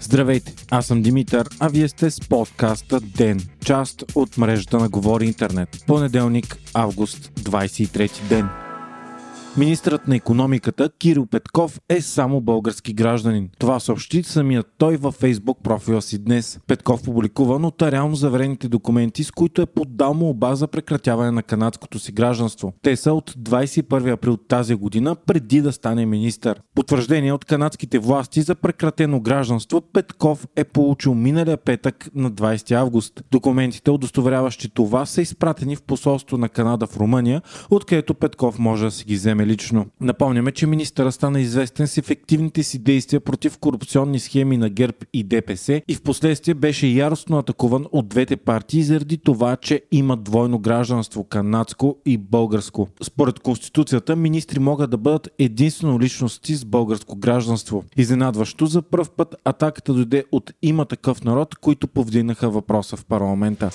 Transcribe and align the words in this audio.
Здравейте, 0.00 0.54
аз 0.70 0.86
съм 0.86 1.02
Димитър, 1.02 1.48
а 1.60 1.68
вие 1.68 1.88
сте 1.88 2.10
с 2.10 2.20
подкаста 2.20 3.00
ДЕН, 3.00 3.40
част 3.64 4.04
от 4.14 4.38
мрежата 4.38 4.78
на 4.78 4.88
Говори 4.88 5.26
Интернет. 5.26 5.84
Понеделник, 5.86 6.56
август, 6.74 7.32
23 7.40 8.28
ден. 8.28 8.63
Министрът 9.58 10.08
на 10.08 10.16
економиката 10.16 10.90
Кирил 10.98 11.26
Петков 11.26 11.80
е 11.88 12.00
само 12.00 12.40
български 12.40 12.92
гражданин. 12.92 13.50
Това 13.58 13.80
съобщи 13.80 14.22
самият 14.22 14.66
той 14.78 14.96
във 14.96 15.14
фейсбук 15.14 15.58
профила 15.62 16.02
си 16.02 16.18
днес. 16.18 16.58
Петков 16.66 17.02
публикува 17.02 17.58
нотариално 17.58 18.14
заверените 18.14 18.68
документи, 18.68 19.24
с 19.24 19.30
които 19.30 19.62
е 19.62 19.66
поддал 19.66 20.14
му 20.14 20.28
оба 20.28 20.54
за 20.54 20.66
прекратяване 20.66 21.30
на 21.30 21.42
канадското 21.42 21.98
си 21.98 22.12
гражданство. 22.12 22.72
Те 22.82 22.96
са 22.96 23.12
от 23.12 23.30
21 23.30 24.12
април 24.12 24.36
тази 24.36 24.74
година, 24.74 25.16
преди 25.26 25.60
да 25.60 25.72
стане 25.72 26.06
министър. 26.06 26.60
Потвърждение 26.74 27.32
от 27.32 27.44
канадските 27.44 27.98
власти 27.98 28.42
за 28.42 28.54
прекратено 28.54 29.20
гражданство 29.20 29.80
Петков 29.80 30.46
е 30.56 30.64
получил 30.64 31.14
миналия 31.14 31.56
петък 31.56 32.10
на 32.14 32.30
20 32.30 32.72
август. 32.72 33.22
Документите, 33.30 33.90
удостоверяващи 33.90 34.68
това, 34.68 35.06
са 35.06 35.22
изпратени 35.22 35.76
в 35.76 35.82
посолство 35.82 36.38
на 36.38 36.48
Канада 36.48 36.86
в 36.86 36.96
Румъния, 36.96 37.42
откъдето 37.70 38.14
Петков 38.14 38.58
може 38.58 38.84
да 38.84 38.90
си 38.90 39.04
ги 39.04 39.14
вземе 39.14 39.43
лично. 39.46 39.86
Напомняме, 40.00 40.52
че 40.52 40.66
министъра 40.66 41.12
стана 41.12 41.40
известен 41.40 41.86
с 41.86 41.98
ефективните 41.98 42.62
си 42.62 42.78
действия 42.78 43.20
против 43.20 43.58
корупционни 43.58 44.18
схеми 44.18 44.56
на 44.56 44.68
ГЕРБ 44.68 44.96
и 45.12 45.22
ДПС 45.22 45.82
и 45.88 45.94
в 45.94 46.02
последствие 46.02 46.54
беше 46.54 46.86
яростно 46.86 47.38
атакуван 47.38 47.86
от 47.92 48.08
двете 48.08 48.36
партии 48.36 48.82
заради 48.82 49.18
това, 49.18 49.56
че 49.56 49.82
има 49.92 50.16
двойно 50.16 50.58
гражданство 50.58 51.24
канадско 51.24 51.96
и 52.06 52.18
българско. 52.18 52.88
Според 53.02 53.38
Конституцията, 53.38 54.16
министри 54.16 54.58
могат 54.58 54.90
да 54.90 54.96
бъдат 54.96 55.28
единствено 55.38 56.00
личности 56.00 56.54
с 56.54 56.64
българско 56.64 57.16
гражданство. 57.16 57.84
Изненадващо 57.96 58.66
за 58.66 58.82
първ 58.82 59.08
път 59.16 59.34
атаката 59.44 59.94
дойде 59.94 60.24
от 60.32 60.52
има 60.62 60.84
такъв 60.84 61.24
народ, 61.24 61.54
които 61.54 61.88
повдигнаха 61.88 62.50
въпроса 62.50 62.96
в 62.96 63.04
парламента. 63.04 63.70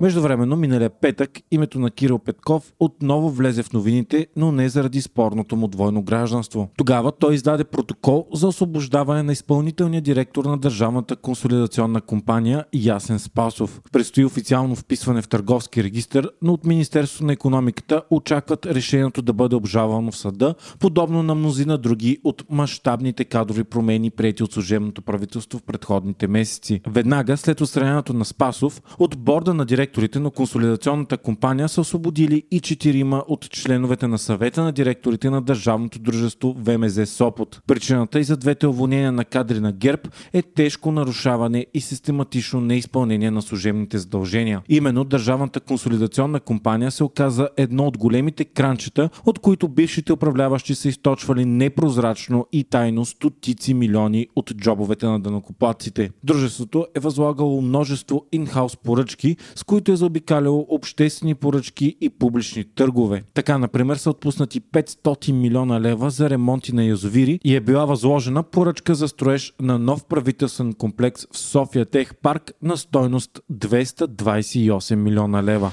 Междувременно, 0.00 0.56
миналия 0.56 0.90
петък, 0.90 1.30
името 1.50 1.78
на 1.78 1.90
Кирил 1.90 2.18
Петков 2.18 2.72
отново 2.80 3.30
влезе 3.30 3.62
в 3.62 3.72
новините, 3.72 4.26
но 4.36 4.52
не 4.52 4.68
заради 4.68 5.02
спорното 5.02 5.56
му 5.56 5.68
двойно 5.68 6.02
гражданство. 6.02 6.68
Тогава 6.76 7.12
той 7.12 7.34
издаде 7.34 7.64
протокол 7.64 8.26
за 8.34 8.48
освобождаване 8.48 9.22
на 9.22 9.32
изпълнителния 9.32 10.02
директор 10.02 10.44
на 10.44 10.58
Държавната 10.58 11.16
консолидационна 11.16 12.00
компания 12.00 12.64
Ясен 12.74 13.18
Спасов. 13.18 13.80
Предстои 13.92 14.24
официално 14.24 14.76
вписване 14.76 15.22
в 15.22 15.28
търговски 15.28 15.84
регистр, 15.84 16.24
но 16.42 16.52
от 16.52 16.64
Министерството 16.64 17.24
на 17.24 17.32
економиката 17.32 18.02
очакват 18.10 18.66
решението 18.66 19.22
да 19.22 19.32
бъде 19.32 19.56
обжалвано 19.56 20.10
в 20.10 20.16
съда, 20.16 20.54
подобно 20.78 21.22
на 21.22 21.34
мнозина 21.34 21.78
други 21.78 22.18
от 22.24 22.44
мащабните 22.50 23.24
кадрови 23.24 23.64
промени, 23.64 24.10
прияти 24.10 24.42
от 24.42 24.52
служебното 24.52 25.02
правителство 25.02 25.58
в 25.58 25.62
предходните 25.62 26.28
месеци. 26.28 26.80
Веднага 26.86 27.36
след 27.36 27.60
отстраняването 27.60 28.12
на 28.12 28.24
Спасов, 28.24 28.82
от 28.98 29.18
борда 29.18 29.54
на 29.54 29.64
директор 29.64 29.89
директорите 29.90 30.20
на 30.20 30.30
консолидационната 30.30 31.18
компания 31.18 31.68
са 31.68 31.80
освободили 31.80 32.42
и 32.50 32.60
четирима 32.60 33.24
от 33.28 33.50
членовете 33.50 34.06
на 34.06 34.18
съвета 34.18 34.64
на 34.64 34.72
директорите 34.72 35.30
на 35.30 35.42
държавното 35.42 35.98
дружество 35.98 36.56
ВМЗ 36.58 37.10
Сопот. 37.10 37.62
Причината 37.66 38.20
и 38.20 38.24
за 38.24 38.36
двете 38.36 38.66
уволнения 38.66 39.12
на 39.12 39.24
кадри 39.24 39.60
на 39.60 39.72
ГЕРБ 39.72 40.02
е 40.32 40.42
тежко 40.42 40.92
нарушаване 40.92 41.66
и 41.74 41.80
систематично 41.80 42.60
неизпълнение 42.60 43.30
на 43.30 43.42
служебните 43.42 43.98
задължения. 43.98 44.62
Именно 44.68 45.04
държавната 45.04 45.60
консолидационна 45.60 46.40
компания 46.40 46.90
се 46.90 47.04
оказа 47.04 47.48
едно 47.56 47.86
от 47.86 47.98
големите 47.98 48.44
кранчета, 48.44 49.10
от 49.26 49.38
които 49.38 49.68
бившите 49.68 50.12
управляващи 50.12 50.74
са 50.74 50.88
източвали 50.88 51.44
непрозрачно 51.44 52.46
и 52.52 52.64
тайно 52.64 53.04
стотици 53.04 53.74
милиони 53.74 54.26
от 54.36 54.54
джобовете 54.56 55.06
на 55.06 55.20
данокоплаците. 55.20 56.10
Дружеството 56.24 56.86
е 56.94 57.00
възлагало 57.00 57.62
множество 57.62 58.26
инхаус 58.32 58.76
поръчки, 58.76 59.36
с 59.54 59.64
които 59.64 59.79
които 59.80 59.92
е 59.92 59.96
заобикаляло 59.96 60.66
обществени 60.68 61.34
поръчки 61.34 61.96
и 62.00 62.10
публични 62.10 62.64
търгове. 62.64 63.22
Така, 63.34 63.58
например, 63.58 63.96
са 63.96 64.10
отпуснати 64.10 64.60
500 64.60 65.32
милиона 65.32 65.80
лева 65.80 66.10
за 66.10 66.30
ремонти 66.30 66.74
на 66.74 66.84
язовири 66.84 67.40
и 67.44 67.56
е 67.56 67.60
била 67.60 67.84
възложена 67.84 68.42
поръчка 68.42 68.94
за 68.94 69.08
строеж 69.08 69.52
на 69.60 69.78
нов 69.78 70.04
правителствен 70.04 70.72
комплекс 70.72 71.26
в 71.32 71.38
София 71.38 71.86
Тех 71.86 72.14
парк 72.14 72.52
на 72.62 72.76
стойност 72.76 73.40
228 73.52 74.94
милиона 74.94 75.42
лева. 75.42 75.70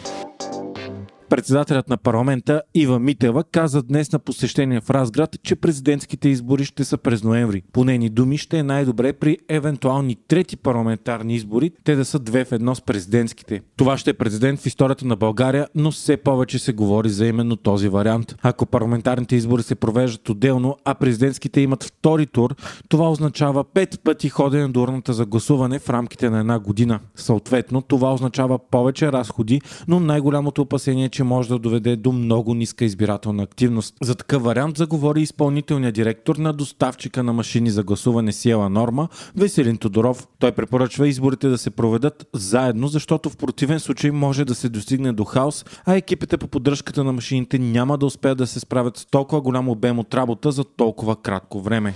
Председателят 1.30 1.90
на 1.90 1.98
парламента 1.98 2.62
Ива 2.74 3.00
Митева 3.00 3.44
каза 3.44 3.84
днес 3.84 4.12
на 4.12 4.20
посещение 4.20 4.82
в 4.82 4.90
Разград, 4.90 5.36
че 5.44 5.56
президентските 5.56 6.30
избори 6.30 6.66
ще 6.66 6.84
са 6.84 6.98
през 6.98 7.24
ноември. 7.24 7.64
По 7.74 7.84
нейни 7.84 8.10
думи 8.10 8.38
ще 8.38 8.60
е 8.60 8.64
най-добре 8.64 9.14
при 9.14 9.38
евентуални 9.50 10.18
трети 10.28 10.58
парламентарни 10.58 11.36
избори, 11.36 11.72
те 11.84 11.96
да 11.96 12.06
са 12.06 12.20
две 12.20 12.46
в 12.46 12.52
едно 12.52 12.76
с 12.76 12.82
президентските. 12.82 13.62
Това 13.78 13.98
ще 13.98 14.10
е 14.10 14.14
президент 14.14 14.60
в 14.60 14.66
историята 14.66 15.06
на 15.06 15.16
България, 15.16 15.68
но 15.76 15.92
все 15.92 16.18
повече 16.18 16.60
се 16.60 16.74
говори 16.74 17.10
за 17.10 17.26
именно 17.28 17.56
този 17.56 17.90
вариант. 17.90 18.36
Ако 18.42 18.66
парламентарните 18.66 19.36
избори 19.36 19.64
се 19.64 19.76
провеждат 19.76 20.30
отделно, 20.30 20.78
а 20.86 20.96
президентските 20.96 21.62
имат 21.62 21.84
втори 21.84 22.26
тур, 22.26 22.56
това 22.90 23.12
означава 23.12 23.64
пет 23.64 24.00
пъти 24.04 24.30
ходене 24.30 24.68
до 24.68 24.82
урната 24.82 25.14
за 25.14 25.26
гласуване 25.26 25.80
в 25.80 25.90
рамките 25.90 26.30
на 26.30 26.40
една 26.40 26.60
година. 26.60 27.00
Съответно, 27.16 27.82
това 27.82 28.14
означава 28.14 28.60
повече 28.60 29.12
разходи, 29.12 29.62
но 29.88 30.00
най-голямото 30.00 30.62
опасение 30.62 31.06
е, 31.06 31.10
че 31.18 31.24
може 31.24 31.50
да 31.50 31.60
доведе 31.60 31.96
до 31.96 32.12
много 32.12 32.54
ниска 32.54 32.86
избирателна 32.86 33.44
активност. 33.44 33.96
За 34.02 34.16
такъв 34.16 34.44
вариант 34.44 34.78
заговори 34.78 35.22
изпълнителният 35.22 35.96
директор 35.96 36.36
на 36.36 36.54
доставчика 36.54 37.24
на 37.24 37.34
машини 37.34 37.70
за 37.70 37.84
гласуване 37.84 38.32
Сиела 38.32 38.70
Норма, 38.70 39.08
Веселин 39.36 39.78
Тодоров. 39.78 40.28
Той 40.40 40.52
препоръчва 40.52 41.08
изборите 41.08 41.48
да 41.48 41.58
се 41.58 41.70
проведат 41.70 42.28
заедно, 42.34 42.88
защото 42.88 43.30
в 43.30 43.38
противен 43.38 43.80
случай 43.80 44.12
може 44.12 44.46
да 44.46 44.56
се 44.56 44.70
достигне 44.70 45.14
до 45.14 45.24
хаос, 45.24 45.66
а 45.86 45.96
екипите 45.96 46.38
по 46.38 46.48
поддръжката 46.48 47.04
на 47.04 47.14
машините 47.14 47.60
няма 47.60 47.98
да 47.98 48.06
успеят 48.06 48.38
да 48.38 48.48
се 48.48 48.60
справят 48.60 48.98
с 48.98 49.06
толкова 49.06 49.42
голям 49.42 49.70
обем 49.70 50.00
от 50.00 50.14
работа 50.14 50.52
за 50.52 50.64
толкова 50.64 51.16
кратко 51.16 51.62
време. 51.62 51.94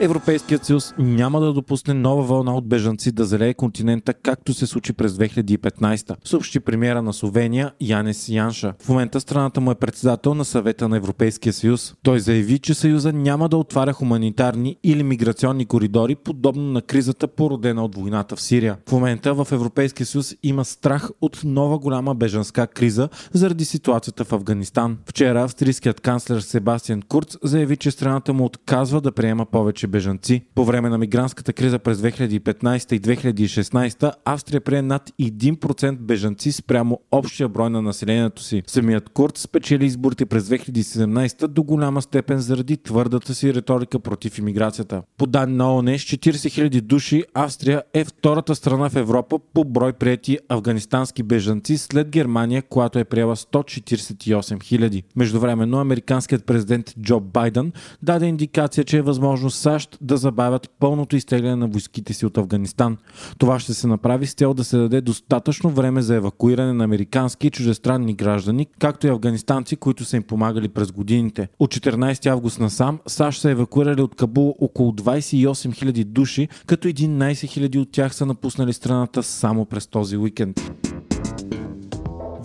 Европейският 0.00 0.64
съюз 0.64 0.94
няма 0.98 1.40
да 1.40 1.52
допусне 1.52 1.94
нова 1.94 2.22
вълна 2.22 2.54
от 2.54 2.68
бежанци 2.68 3.12
да 3.12 3.24
залее 3.24 3.54
континента, 3.54 4.14
както 4.14 4.54
се 4.54 4.66
случи 4.66 4.92
през 4.92 5.12
2015, 5.12 6.16
съобщи 6.24 6.60
премиера 6.60 7.02
на 7.02 7.12
Словения 7.12 7.72
Янес 7.80 8.28
Янша. 8.28 8.74
В 8.82 8.88
момента 8.88 9.20
страната 9.20 9.60
му 9.60 9.70
е 9.70 9.74
председател 9.74 10.34
на 10.34 10.44
съвета 10.44 10.88
на 10.88 10.96
Европейския 10.96 11.52
съюз. 11.52 11.94
Той 12.02 12.20
заяви, 12.20 12.58
че 12.58 12.74
съюза 12.74 13.12
няма 13.12 13.48
да 13.48 13.56
отваря 13.56 13.92
хуманитарни 13.92 14.76
или 14.84 15.02
миграционни 15.02 15.66
коридори, 15.66 16.14
подобно 16.14 16.62
на 16.62 16.82
кризата 16.82 17.28
породена 17.28 17.84
от 17.84 17.94
войната 17.94 18.36
в 18.36 18.40
Сирия. 18.40 18.76
В 18.88 18.92
момента 18.92 19.34
в 19.34 19.48
Европейския 19.52 20.06
съюз 20.06 20.34
има 20.42 20.64
страх 20.64 21.10
от 21.20 21.40
нова 21.44 21.78
голяма 21.78 22.14
бежанска 22.14 22.66
криза 22.66 23.08
заради 23.32 23.64
ситуацията 23.64 24.24
в 24.24 24.32
Афганистан. 24.32 24.98
Вчера 25.06 25.42
австрийският 25.42 26.00
канцлер 26.00 26.40
Себастиан 26.40 27.02
Курц 27.02 27.36
заяви, 27.42 27.76
че 27.76 27.90
страната 27.90 28.32
му 28.32 28.44
отказва 28.44 29.00
да 29.00 29.12
приема 29.12 29.46
повече 29.46 29.85
повече 29.86 30.06
бежанци. 30.06 30.42
По 30.54 30.64
време 30.64 30.88
на 30.88 30.98
мигрантската 30.98 31.52
криза 31.52 31.78
през 31.78 31.98
2015 31.98 32.92
и 32.92 33.00
2016 33.00 34.12
Австрия 34.24 34.60
прие 34.60 34.82
над 34.82 35.10
1% 35.20 35.96
бежанци 35.96 36.52
спрямо 36.52 37.00
общия 37.10 37.48
брой 37.48 37.70
на 37.70 37.82
населението 37.82 38.42
си. 38.42 38.62
Самият 38.66 39.08
Курт 39.08 39.38
спечели 39.38 39.86
изборите 39.86 40.26
през 40.26 40.44
2017 40.48 41.46
до 41.46 41.62
голяма 41.62 42.02
степен 42.02 42.38
заради 42.38 42.76
твърдата 42.76 43.34
си 43.34 43.54
риторика 43.54 43.98
против 43.98 44.38
иммиграцията. 44.38 45.02
По 45.16 45.26
данни 45.26 45.56
на 45.56 45.74
ООН 45.74 45.98
с 45.98 46.02
40 46.02 46.30
000 46.30 46.80
души 46.80 47.24
Австрия 47.34 47.82
е 47.94 48.04
втората 48.04 48.54
страна 48.54 48.90
в 48.90 48.96
Европа 48.96 49.38
по 49.54 49.64
брой 49.64 49.92
прияти 49.92 50.38
афганистански 50.48 51.22
бежанци 51.22 51.78
след 51.78 52.08
Германия, 52.08 52.62
която 52.62 52.98
е 52.98 53.04
приела 53.04 53.36
148 53.36 54.56
000. 54.56 55.02
Междувременно 55.16 55.78
американският 55.78 56.44
президент 56.44 56.94
Джо 57.00 57.20
Байден 57.20 57.72
даде 58.02 58.26
индикация, 58.26 58.84
че 58.84 58.96
е 58.96 59.02
възможно 59.02 59.50
САЩ 59.50 59.75
САЩ 59.76 59.98
да 60.00 60.16
забавят 60.16 60.70
пълното 60.80 61.16
изтегляне 61.16 61.56
на 61.56 61.66
войските 61.66 62.12
си 62.12 62.26
от 62.26 62.38
Афганистан. 62.38 62.96
Това 63.38 63.60
ще 63.60 63.74
се 63.74 63.86
направи 63.86 64.26
с 64.26 64.34
цел 64.34 64.54
да 64.54 64.64
се 64.64 64.76
даде 64.76 65.00
достатъчно 65.00 65.70
време 65.70 66.02
за 66.02 66.14
евакуиране 66.14 66.72
на 66.72 66.84
американски 66.84 67.46
и 67.46 67.50
чуждестранни 67.50 68.14
граждани, 68.14 68.66
както 68.78 69.06
и 69.06 69.10
афганистанци, 69.10 69.76
които 69.76 70.04
са 70.04 70.16
им 70.16 70.22
помагали 70.22 70.68
през 70.68 70.92
годините. 70.92 71.48
От 71.58 71.74
14 71.74 72.26
август 72.26 72.60
насам 72.60 72.98
САЩ 73.06 73.40
са 73.40 73.50
евакуирали 73.50 74.02
от 74.02 74.14
Кабул 74.14 74.54
около 74.60 74.92
28 74.92 75.46
000 75.46 76.04
души, 76.04 76.48
като 76.66 76.88
11 76.88 77.68
000 77.68 77.78
от 77.78 77.92
тях 77.92 78.14
са 78.14 78.26
напуснали 78.26 78.72
страната 78.72 79.22
само 79.22 79.64
през 79.64 79.86
този 79.86 80.16
уикенд. 80.16 80.60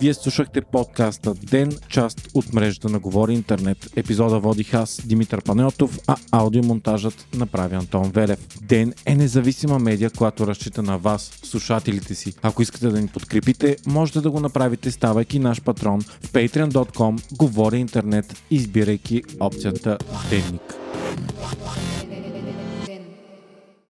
Вие 0.02 0.14
слушахте 0.14 0.60
подкаста 0.60 1.34
Ден, 1.34 1.72
част 1.88 2.28
от 2.34 2.52
мрежата 2.52 2.88
на 2.88 2.98
Говори 2.98 3.34
Интернет. 3.34 3.90
Епизода 3.96 4.38
водих 4.38 4.74
аз, 4.74 5.00
Димитър 5.04 5.42
Панеотов, 5.42 5.98
а 6.06 6.16
аудиомонтажът 6.32 7.26
направи 7.34 7.74
Антон 7.74 8.10
Велев. 8.10 8.38
Ден 8.62 8.94
е 9.06 9.14
независима 9.14 9.78
медия, 9.78 10.10
която 10.10 10.46
разчита 10.46 10.82
на 10.82 10.98
вас, 10.98 11.40
слушателите 11.42 12.14
си. 12.14 12.34
Ако 12.42 12.62
искате 12.62 12.88
да 12.88 13.00
ни 13.00 13.08
подкрепите, 13.08 13.76
можете 13.86 14.20
да 14.20 14.30
го 14.30 14.40
направите 14.40 14.90
ставайки 14.90 15.38
наш 15.38 15.62
патрон 15.62 16.00
в 16.00 16.32
patreon.com 16.32 17.36
Говори 17.36 17.78
Интернет, 17.78 18.42
избирайки 18.50 19.22
опцията 19.40 19.98
Денник. 20.30 20.74